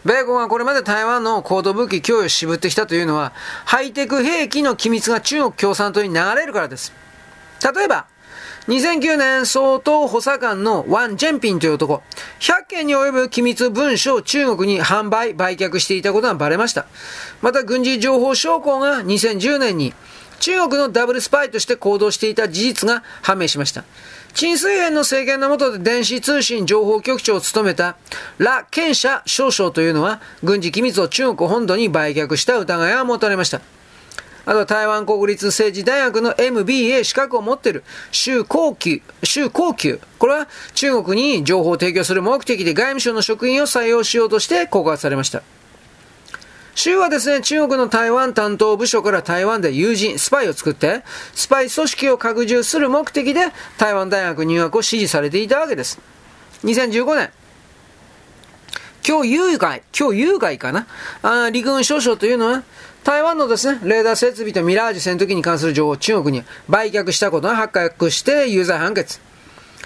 [0.05, 3.33] 米国がこれまで台湾の高度武器供与を渋ってきたというのは、
[3.65, 6.93] ハイテク兵器の機密が中国共産党に流れるからです。
[7.75, 8.05] 例えば、
[8.67, 12.01] 2009年総統補佐官のワン・ジェンピンという男、
[12.39, 16.85] 100件に及ぶ機密文書を中国に販売、売却していたことがバレました。
[17.41, 19.93] また軍事情報将校が2010年に
[20.39, 23.83] 中国のダブルスパイとして行動していた事実が判明しました。
[24.39, 27.97] 陳水扁の政権の下で電子通信情報局長を務めた
[28.37, 33.59] ラ・ケンシャ少将というのは軍事機密を中国本土に売却した疑いが持たれました。
[34.45, 39.99] あと台湾国立政治大学の MBA 資格を持っている周高級、周高級。
[40.17, 45.43] これは中国に情報を提供する目的で外務省の職員を採用しようとして告発されました。
[46.75, 51.03] 州はですね、中国の台湾担当部署から台湾で友人、スパイを作って、
[51.35, 55.99] スパイ組織を拡充する目的で台湾大学入学を指示されていたわけです。
[56.63, 57.31] 2015年、
[59.07, 60.85] 今日有害、今日有害かな？
[61.21, 62.63] あ陸軍少将というのは、
[63.03, 69.19] 台湾のですね、レーダー設備とミラージュ戦闘機に関する情報を中国に売却したことが発覚して有罪判決。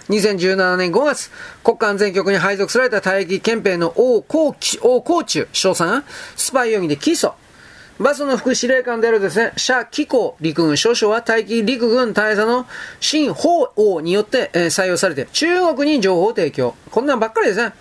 [0.09, 1.31] 2017年5月、
[1.63, 6.03] 国家安全局に配属された大役憲兵の王光王光中少佐が
[6.35, 7.33] スパイ容疑で起訴。
[7.99, 12.65] バスの副司令官であるですね、謝紀行陸軍少将は大気陸軍大佐の
[12.99, 16.75] 新法王によって、えー、採用されて中国に情報提供。
[16.89, 17.73] こんなんばっかりですね。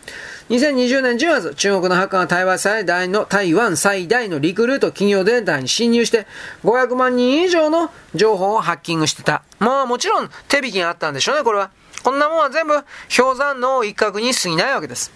[0.51, 6.27] 2020年10月、中国のハッカーが台湾最大の、台湾最大のリクルート企業データに侵入して、
[6.63, 9.43] 500万人以上の情報をハッキングしてた。
[9.61, 11.71] まあもちろん手引きがあったんでしょうね、これは。
[12.03, 12.75] こんなもんは全部
[13.17, 15.12] 氷山の一角に過ぎないわけです。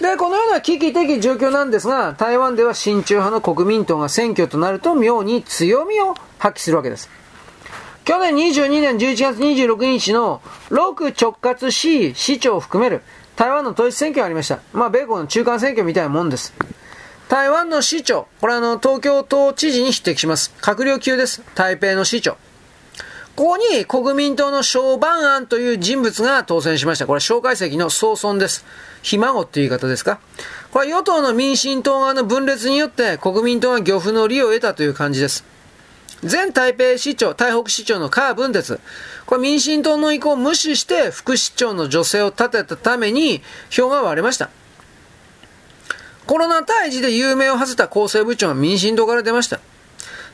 [0.00, 7.10] で、このような危機的状況なんですが、台湾では親中派の国民党が選挙となると妙に強みを発揮するわけです。
[8.04, 13.02] 去年22年11月26日の6直轄市市長を含める
[13.36, 14.60] 台湾の統一選挙がありました。
[14.72, 16.54] まあ、米国の中間選挙みたいなもんです。
[17.28, 20.54] 台湾の市長、これあの、東京都知事に匹敵します。
[20.62, 21.42] 閣僚級です。
[21.54, 22.38] 台北の市長。
[23.38, 27.06] ここに国民党の小番案という人物が当選しました。
[27.06, 28.64] これ、蒋介石の総孫です。
[29.02, 30.18] ひ孫っていう言い方ですか？
[30.72, 35.44] これ与党の民進党側の分裂によって国民党が漁夫の利を得たという感じです。
[36.28, 38.80] 前台北市長、台北市長のカー分鉄。
[39.24, 44.50] これ民進党の意向を無視して副市長の女性を立てたために票が割れました。
[46.26, 49.60] コロナ退治で有名を馳せた厚生部長は民進党から出ました。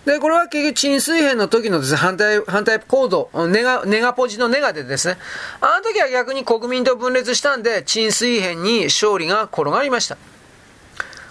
[0.05, 5.17] で、これは結局、沈水平の時のですね、反対、反対行動、ネガ、ネガポジのネガでですね、
[5.61, 10.19] あの時は逆に国民と分裂したんで、沈水平に勝利が転がりました。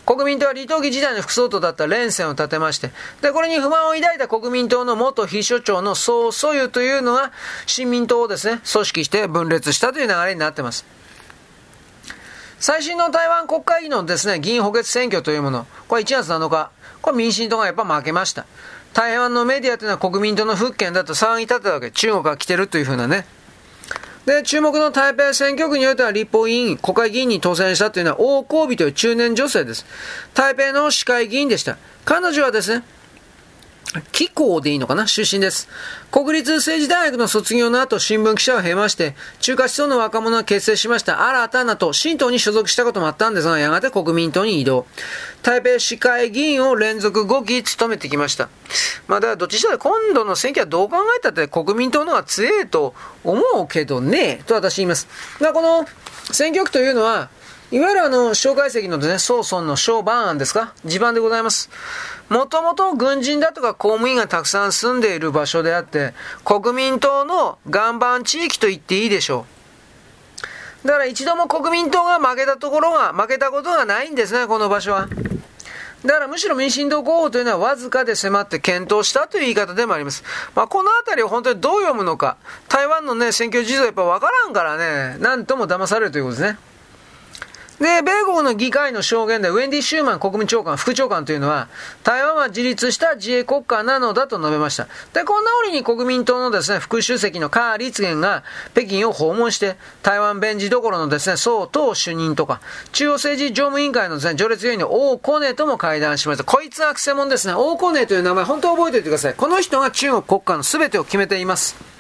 [0.06, 7.32] 国民党は李登輝時代の副総統だった連戦を立てまして、で、これに不満を抱いた国民党の元秘書長の総素油というのが、
[7.68, 10.86] 新民党をですね、組織して分裂したという流れになってます。
[12.60, 16.72] 最新の台湾国会議のですね、議員補欠選挙というもの、これ1月7日、
[17.04, 18.46] これ民進党がやっぱ負けました。
[18.94, 21.92] 台湾のメディアというのは国民党の復権だと騒ぎ立てたわけ。
[21.92, 23.28] 中国が来てるというふうなね。
[24.26, 29.86] で、注目の台北選挙区においては立法委員、国会議員に当選したというのは王光美という中年女性です。
[30.34, 31.78] 台北の市会議員でした。
[32.06, 32.86] 彼女はですね、
[34.12, 35.06] 気候でいいのかな？
[35.06, 35.68] 出身です。
[36.10, 44.88] 国立政治大学の卒業の後、新聞記者を経まして、中華思想の若者が結成しました新たなと新党に所属したこともあったんですが、やがて国民党に移動。
[45.44, 48.50] 台北市会議員を連続5期務めてきました。
[49.08, 55.08] まあだからどっちにしろ今度の選挙はどう考えたって国民党の方が強いと思うけどね、と私言います。
[55.40, 55.86] だからこの
[56.32, 57.30] 選挙区というのは、
[57.72, 60.74] いわゆるあの、蒋介石のですね、総孫の小番案ですか？
[60.86, 61.70] 地盤でございます。
[62.30, 66.14] もともと軍人だとか公務員がたくさん住んでいる場所であって、
[66.46, 69.63] 国民党の岩盤地域と言っていいでしょう。
[70.86, 75.08] だから一度も国民党が負けたところが、負けたことがないんですね、この場所は。
[76.06, 80.24] だからむしろ民進党候補というのはわずかで迫って検討したという言い方でもあります。
[80.54, 82.36] まあ、このあたりを本当にどう読むのか。
[82.68, 86.58] 台湾のね、選挙事情やっぱわからんからね、なんとも騙されるということですね。
[87.80, 91.68] で、米国の議会の証言で、ウェンディ・シューマン国務長官、副長官というのは、
[92.04, 94.88] 台湾は自立した自衛国家なのだと述べました。
[95.14, 106.44] で、こんな折に国民党のですね、副主席のカー・リツゲンが北京を訪問して、台湾弁事どころのですね、総統主任とか、中央政治常務委員会のですね、序列委員の王コネとも会談しました。
[106.44, 107.54] こいつはくせ者ですね。
[107.54, 109.34] 王コネという名前、本当覚えておいてください。
[109.34, 111.93] この人が中国国家の全てを決めています。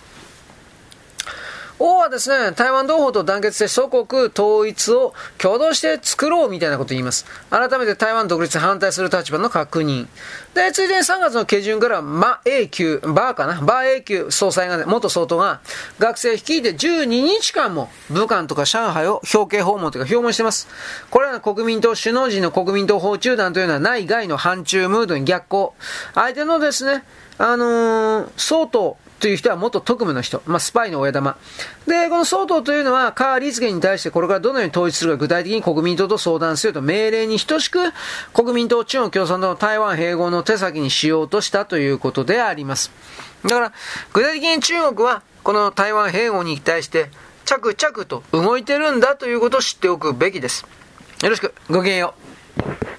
[1.85, 7.25] 王はですね、台湾同胞と団結して祖国統一を共同して作ろうみたいなことを言います。
[7.49, 10.07] 改めて台湾独立に反対する立場の確認。
[10.53, 13.59] で、ついでに3月の下旬から、馬永久、バーかな？
[13.59, 15.59] 馬永久総裁が、ね、元総統が、
[15.99, 20.69] 学生を率いて12日間も、武漢とか上海を表敬訪問というか訪問してます。
[21.09, 25.73] これらの国民党首脳陣の国民党訪中団というのは内外の反中ムードに逆行。
[26.15, 27.03] 相手のですね、
[27.39, 31.37] あのー、総統、という人は元特務の人、まあ、スパイの親玉。
[31.87, 37.79] で、この総統というのは、カー・リツゲンに対してこれからどのように統一するか具体的に国民党と相談せよと命令に等しく、
[38.33, 42.91] 国民党、中国共産党の台湾併合の手先にしようとしたということであります。
[43.43, 43.73] だから、
[44.11, 47.09] 具体的に中国は、この台湾併合に対して、
[47.45, 50.65] 着々と動いてるんだということを知っておくべきです。
[51.21, 52.13] よろしく、ごきげんよ
[52.59, 52.92] う。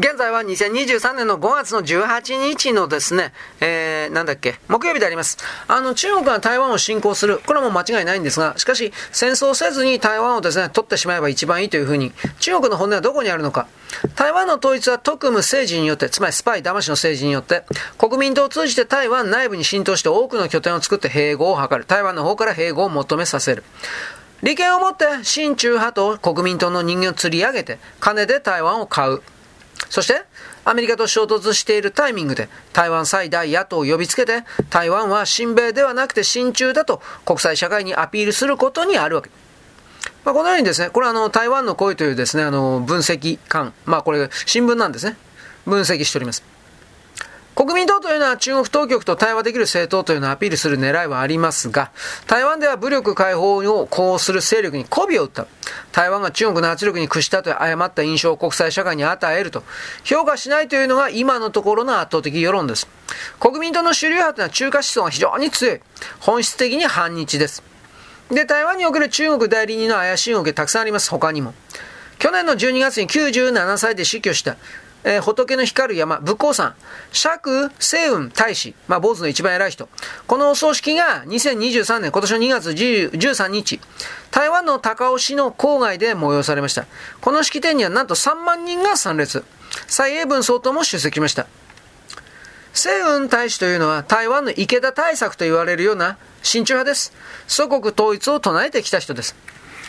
[0.00, 5.36] 現在は2023年の5月の18日のですね、えー、なんだっけ、木曜日であります。
[5.68, 7.38] あの、中国が台湾を侵攻する。
[7.44, 13.68] これはもう間違いないんですが、しかし、戦争せずに台湾をですね、取ってしまえば一番いいというふうに、中国の本音はどこにあるのか。
[14.16, 17.64] 台湾の統一は特務政治によって、つまりスパイ騙しの政治によって、
[17.98, 21.84] 国民党を通じて台湾内部に浸透して多くの拠点を作って併合を図る。
[21.84, 23.64] 台湾の方から併合を求めさせる。
[24.42, 29.20] 利権を持って親中派と国民党の人間を釣り上げて、金で台湾を買う。
[29.90, 30.22] そして、
[30.64, 39.30] アメリカと衝突しているタイミングで台湾最大野党を呼びつけて台湾は親米ではなくて親中だと国際社会にアピールすることにあるわけ。
[40.24, 45.16] まあ、このようにですね、これはあの台湾の声というですね、あの分析官、まあこれ新聞なんですね。
[45.66, 46.42] 分析しております。
[47.60, 51.90] 国民党というのは中国当局と対話できる政党というのをアピールする狙いはありますが、
[52.26, 55.46] 台湾では武力解放を呼応する勢力に媚びを打った。
[55.92, 59.62] 台湾が中国の圧力に屈したという誤った印象を国際社会に与えると、
[60.04, 62.88] 評価しないというのが今のところの圧倒的世論です。
[63.38, 65.80] 国民党の主流派というのは中華思想が非常に強い。
[66.20, 67.62] 本質的に反日です。
[68.30, 71.10] で、台湾における中国代理人の怪しい動きたくさんあります。
[71.10, 71.52] 他にも。
[72.20, 74.56] 去年の12月に97歳で死去した
[75.04, 76.74] えー、仏の光る山、仏光山、
[77.12, 79.88] 釈聖雲大使、まあ、坊主の一番偉い人。
[80.26, 83.80] このお葬式が2023年、今年の2月13日、
[84.30, 86.86] 台湾の高尾市の郊外で催されました。
[87.20, 89.44] この式典にはなんと3万人が参列。
[89.86, 91.46] 蔡英文総統も出席しました。
[92.72, 97.12] 聖雲大使というのは台湾の池田大作と言われるような親中派です。
[97.46, 99.34] 祖国統一を唱えてきた人です。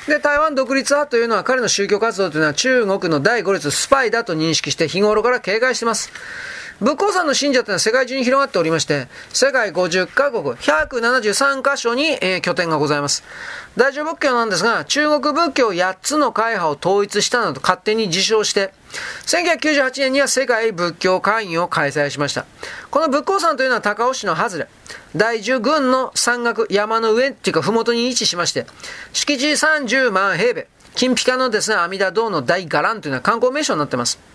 [0.07, 6.11] で、台湾独立派というのは彼の宗教活動というのは中国の第5列スパイだと認識して日頃から警戒しています。
[6.81, 13.23] 仏光山の信者というのは世界中に広がっておりまして、世界50カ国、173カ所に、えー、拠点がございます。
[13.77, 18.73] 大乗仏教なんですが、中国仏教8つの会派を統一したなど勝手に自称して、
[19.27, 22.47] 1998年には世界仏教会議を開催しました。
[22.89, 24.67] この仏光山というのは高尾市の外れ、
[25.15, 28.65] 第10軍の山岳、山の上っていうか麓に位置しまして、
[29.13, 34.30] 敷地30万平米、金ピカのですね、阿弥陀堂の大伽藍というのは観光名所になってます。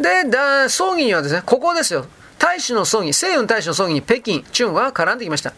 [0.00, 2.06] で、だ葬儀にはですね、ここですよ。
[2.38, 5.54] 大使の葬儀、西雲大使の葬儀に北京、中国が絡んできました。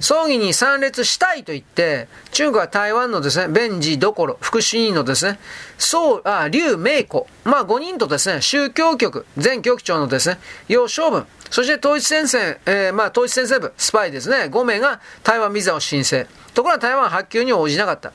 [0.00, 5.38] 葬儀に参列したいと言って、中国は台湾のですね、弁治どころ、副主任のですね、
[5.76, 16.26] 宋、あ、劉明子、まあ5人とですね、宗教局、前局長のですね、楊昌文、そして統一戦線、えー、まあ統一戦線部、スパイですね、5名が台湾ビザを申請。
[16.54, 18.12] ところが台湾発給に応じなかった。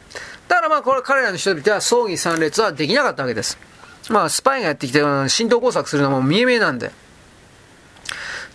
[0.48, 3.58] だからまあこれ彼らの人々は葬儀参列はできなかったわけです。
[4.10, 6.92] まあ、スパイがやってきて、浸透工作するのも見え見えなんで。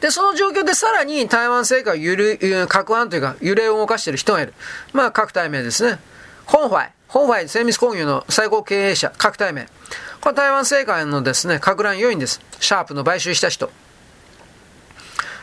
[0.01, 4.53] で、その状況でさらに台湾政界を揺る、撹乱というか、揺れを動かしている人がいる。
[4.93, 5.99] まあ、各対面ですね。
[6.45, 6.91] 本ファイ。
[7.09, 9.69] 本ファイ精密工業の最高経営者、各対面。
[10.21, 12.41] これ台湾政界のですね、撹乱要因です。
[12.59, 13.71] シャープの買収した人。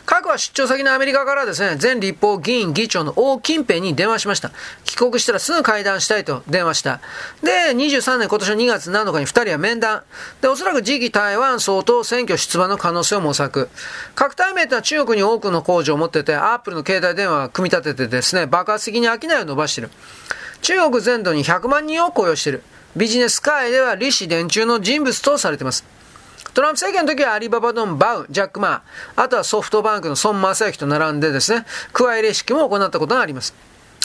[0.06, 4.52] 郭は出張先のアメリカからですね、前立法院議長の王金平に電話しました。
[4.84, 7.00] 帰国したらすぐ会談したいと電話した。
[7.44, 10.04] で、23年今年の2月7日に2人は面談。
[10.42, 13.70] で、おそらく次期台湾総統選挙出馬の可能性を模索。
[14.16, 19.92] 各対面というのは中国に多くの工場を持ってて、アップルの携帯電話を組み立ててですね、爆発的に商いを伸ばしている。
[20.62, 22.64] 中国全土に100万人を雇用している。
[22.96, 25.86] ビジネス界では利子伝中の人物とされています。
[26.54, 33.54] トランプ政権の時はアリババのバウ、ジャック・マー、あとはソフトバンクの孫正義と並んでですね、加えレシキも行ったことがあります。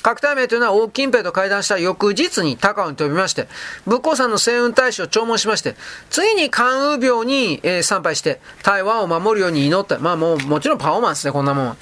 [0.02, 3.48] 各対名というのは王金平と会談した翌日に高尾に飛びまして、
[3.86, 5.74] 仏光山の西雲大使を弔問しまして、
[6.10, 9.98] 次に関羽病に、えー、参拝して、台湾を守るように祈った。
[9.98, 11.76] まあもう、もちろんパフォーマンスね、こんなもん。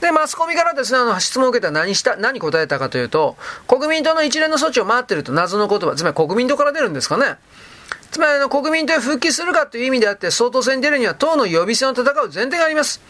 [0.00, 3.36] で、マスコミからですね、あの、質問を受けたら何した、何答えたかというと、
[3.68, 7.36] 国民党の一連の措置を待ってると謎の言葉、つまり国民党から出るんですかね。
[8.16, 13.02] つまりあの国民党へ復帰するかという意味であって、総統選に出るには党の予備選を戦う前提があります。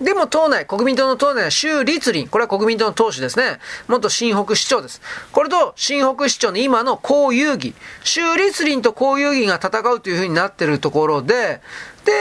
[0.00, 3.58] でも党内、国民党の党内は周立林、これは国民党の党首ですね。
[3.86, 5.02] 元新北市長です。
[5.30, 11.60] これと新北市長の今の公遊戯、周立林と公遊戯が戦うというふうになってるところで、
[12.06, 12.12] で、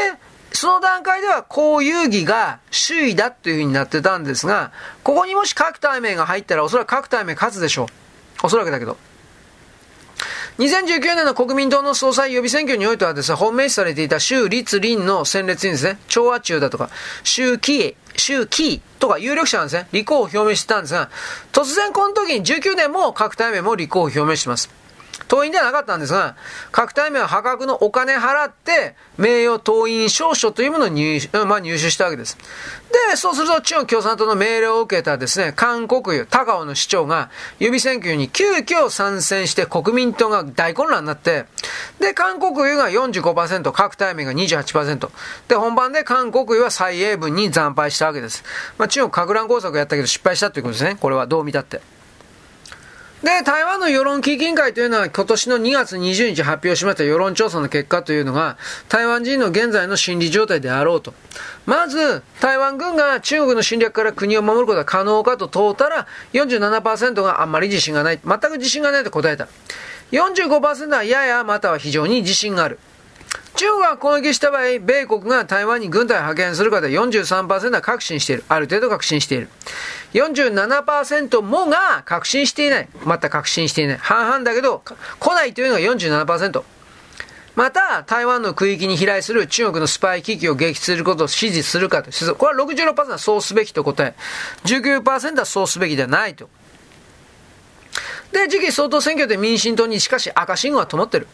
[0.52, 4.74] その段階では公遊戯が首位だというふうになってたんですが、
[5.04, 8.48] ここにもし各対面が入ったらおそらく各対面勝つでしょう。
[8.48, 8.98] おそらくだけど。
[10.58, 16.90] 2019年の国民党の総裁予備選挙においてはですね、本命視されていた州立林の戦列にですね、調和中だとか、
[17.26, 21.10] 州キー、州キーとか有力者なんですね、立候補を表明してたんですが、
[21.52, 24.70] 突然この時に19年も各対面も立候補を表明してます。
[25.28, 26.36] 党員ではなかったんですが、
[26.72, 32.38] 各対面は破格のお金払って、名誉党員証書というものを入,、まあ、入手したわけです。
[33.10, 41.46] で、そうすると中国共産党の命令を受けたですね、韓国油、高尾の市長が予備選挙に急遽参戦して国民党が大混乱になって、
[42.00, 45.10] で、韓国油が45%、各対面が28%。
[45.48, 48.44] で、本番で韓国油は蔡英文に惨敗したわけです。
[48.78, 50.98] まあ、中国核乱工作をやったけど失敗したということですね。
[51.00, 51.95] これはどう見たって。
[53.26, 58.56] で、台湾の世論基金会というのは今年の2月20日発表しました世論調査の結果というのが
[58.88, 61.12] 台湾人の現在の心理状態であろうと。
[61.66, 68.20] まず、台湾軍が中国の侵略から国を守ることは可能かと問うたら47%があんまり自信がない。
[68.24, 69.48] 全く自信がないと答えた。
[70.12, 72.78] 45%はややまたは非常に自信がある。
[73.56, 78.44] 中国が攻撃した場合、米国が台湾に軍隊を派遣するかで43%は確信している。
[78.50, 79.50] ある程度確信している。
[80.14, 82.90] 47%もが確信していない。
[83.06, 83.98] また確信していない。
[83.98, 84.84] 半々だけど、
[85.20, 86.64] 来ないというのが47%。
[87.56, 92.12] また、台湾の区域に飛来する中国のスパイ機器を撃墜することを支持するかと。
[92.36, 94.14] これは66%はそうすべきと答え、
[94.66, 96.50] 19%はそうすべきではないと。
[98.36, 101.28] で、次期総統選挙で民進党にしかし赤信号は灯ってる。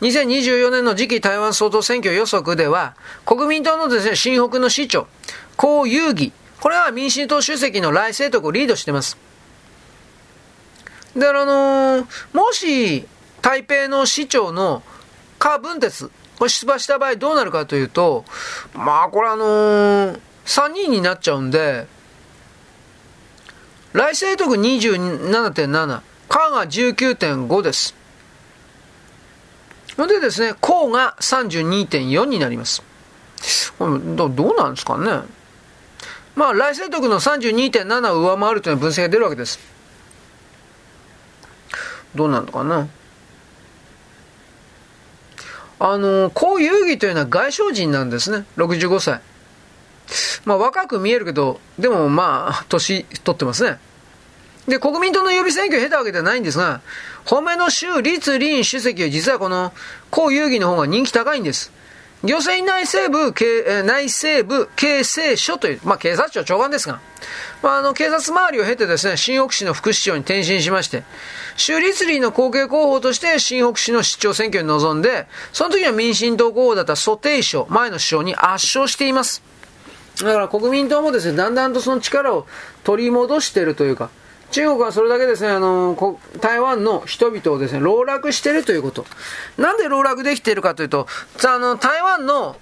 [0.00, 5.06] 2024年の次期台湾総統選挙予測では、国民党のですね、新北の市長、
[5.56, 9.16] 江遊義、これは民進党主席の来政徳をリードしてます。
[11.16, 13.06] だからあのー、もし、
[13.40, 14.82] 台北の市長の
[15.38, 18.24] 柯文哲、これ出馬した場合どうなるかというと、
[18.74, 21.86] まあこれあのー、3人になっちゃうんで、
[23.92, 27.94] 来政徳27.7、カが19.5です。
[30.06, 32.82] でですね、項が32.4になります。
[33.78, 35.22] どうなんですかね。
[36.36, 39.58] まあ、来世徳の32.7を上回るという分析が出るわけです。
[42.14, 42.88] どうなのかな。
[45.80, 48.44] あの、高遊戯というのは外省人なんですね。
[48.56, 49.20] 65歳。
[50.44, 53.78] まあ、若く見えるけど、でもまあ、年取ってますね。
[54.68, 56.82] で、国民党の予備選挙を経たわけではないんですが、
[57.24, 59.72] 本命の州立林主席は実はこの、
[60.10, 61.72] 高遊戯の方が人気高いんです。
[62.24, 63.32] 行政内政部、
[63.84, 67.00] 内政部、警政署という、まあ、警察庁長官ですが、
[67.62, 71.04] まあ、あの、警察周りを経てですね、新北市の副市長に転身しまして、
[71.56, 79.42] 州立林の後継候補として新北市の市長選挙に臨んで、その時は民進党候補だった蘇定省、前の首相に圧勝しています。
[80.16, 82.46] だから国民党もですね、だんだんとその力を
[82.82, 84.10] 取り戻しているというか、
[84.50, 89.04] 中国はそれだけですね、あの、台湾の人々をですね、籠絡しているということ。
[89.58, 91.06] なんで籠絡できているかというと、
[91.46, 92.56] あの、台湾の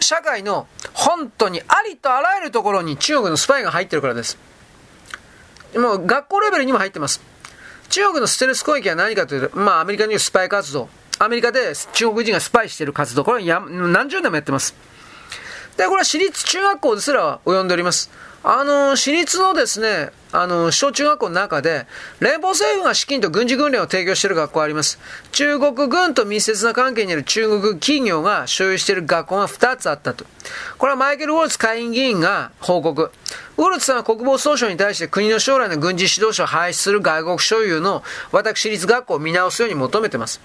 [0.00, 4.38] 社会の本当にありとあらゆるところに中国のスパイが入ってるからです。
[5.76, 7.20] もう学校レベルにも入ってます。
[7.90, 10.88] 中国のステルス攻撃は何かというと、まあアメリカに言うスパイ活動。
[11.18, 13.24] アメリカで中国人がスパイしている活動。
[13.24, 14.74] これは何十年もやってます。
[15.78, 18.10] で、これは私立中学校ですら及んでおります。
[18.42, 21.86] あの、私立のですね、あの、小中学校の中で、
[22.18, 24.98] 連邦政府が資金と軍事訓練を提供している学校があります。
[25.30, 30.24] 中国軍と密接な関係にある中国企業が所有している学校が2つあったと。
[30.78, 33.12] これはマイケル・ウォルツ下院議員が報告。
[33.56, 38.02] ウォルツさんは国防総省に対して国の将来の軍事指導者を廃止する外国所有の
[38.32, 40.40] 私立学校を見直すように求めています。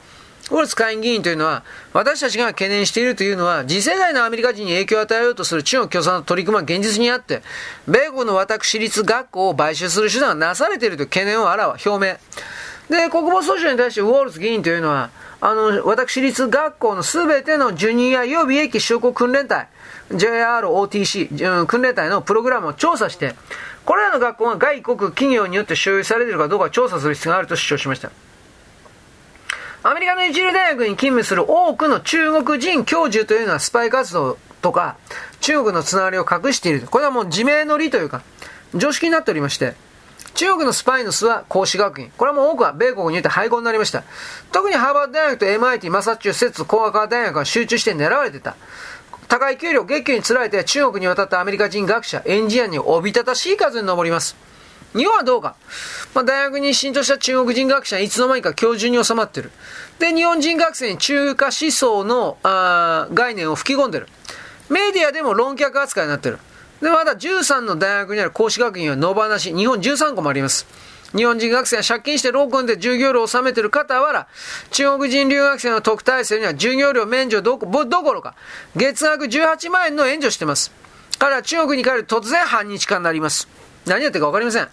[0.52, 1.64] ウォルツ下院議員というのは、
[1.94, 7.42] 私たちが懸念しているというのは、次世代のアメリカ人に影響を与えようとする中国共産の取り組みは現実にあって、
[7.88, 12.18] 米国の私立学校を買収する手段がなされているという懸念をあらわ、表明。
[12.90, 19.68] で、国防総省に対してウォルズ議員というのは、あの、私立学校のすべてのジュニア予備役将校訓練隊、
[20.12, 23.36] JROTC、訓練隊のプログラムを調査して、
[23.86, 28.12] これらの学校が外国企業によって所有されているかどうか調査する必要があると主張しました。
[29.86, 34.96] アメリカの一流大学に勤務する多くの中国人教授というのはスパイ活動とか、
[35.42, 36.88] 中国のつながりを隠している。
[36.88, 38.22] これはもう自明の理というか、
[38.74, 39.74] 常識になっておりまして、
[40.36, 42.12] 中国のスパイの巣は孔子学院。
[42.18, 44.04] これはもう多くは米国によって廃校になりました。
[44.54, 48.56] 特にハーバード大学と MIT、マサチューセッツ工学科大学が集中して狙われてた。
[49.28, 54.53] 高い給料、月給につられて中国に渡ったアメリカ人学者、エンジニアにおびただしい数に上ります。
[54.96, 55.56] 日本はどうか。
[56.14, 59.52] まあ、大学に浸透した中国人学者はいつの間にか教授に収まってる。
[60.00, 64.08] で、日本人学生に中華思想のあ概念を吹き込んでる。
[64.70, 66.40] メディアでも論客扱いになってる。
[66.82, 70.68] で、まだ13の大学にある講師学院は野放し、日本13個もあります。
[71.16, 74.28] 日本人学生が借金してローコンで授業料を納めている傍ら、
[74.72, 78.36] 中国人留学生の特待生には授業料免除どこどころか、
[78.76, 80.72] 月額18万円の援助してます。
[81.20, 83.48] 彼は中国に帰ると突然反日化になります。
[83.86, 84.70] 何やってるか分かりません。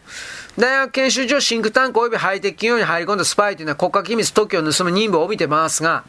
[0.58, 6.04] 大学研修所シンクタンク及びハイテク企業に入り込んだスパイというのは国家機密特許を盗む任務を帯びてますが、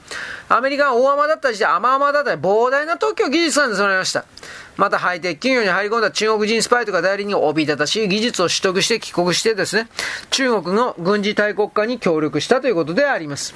[0.49, 4.25] アメリカが大甘だった時代、甘々だったり膨大な特許技術が盗まれました。
[4.77, 9.87] またハイテク企業に入り込んだ中国人スパイとか代理人がおびただしい技術を取得して帰国してですね、
[10.31, 13.53] 中国の軍事大国家に協力したということであります。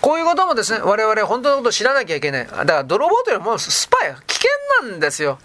[0.00, 2.46] こういうこともですね、我々本当のことを知らなきゃいけない。
[2.46, 4.50] だから泥棒というのはもうスパイ、危険
[4.82, 5.38] なんですよ。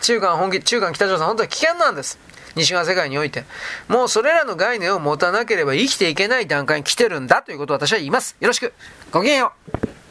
[0.00, 2.18] 中間本気、中間北朝鮮本当に危険なんです。
[2.54, 3.44] 西側世界において。
[3.88, 8.36] もうそれらの概念を持たなければ生きていけない段階に来てるんだということを私は言います。
[8.40, 8.72] よろしく。
[9.10, 10.03] ごきげんよう。